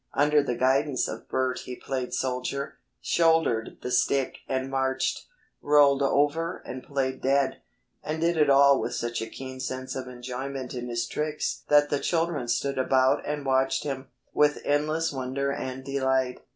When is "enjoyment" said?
10.07-10.73